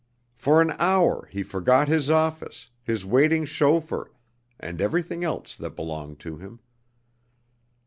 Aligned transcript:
For 0.33 0.63
an 0.63 0.71
hour 0.79 1.27
he 1.31 1.43
forgot 1.43 1.87
his 1.87 2.09
office, 2.09 2.71
his 2.81 3.05
waiting 3.05 3.45
chauffeur, 3.45 4.09
and 4.59 4.81
everything 4.81 5.23
else 5.23 5.55
that 5.55 5.75
belonged 5.75 6.19
to 6.21 6.37
him. 6.37 6.59